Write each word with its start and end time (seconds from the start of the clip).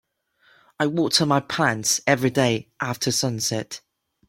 I 0.79 0.87
water 0.87 1.27
my 1.27 1.41
plants 1.41 2.01
everyday 2.07 2.71
after 2.81 3.11
sunset. 3.11 3.81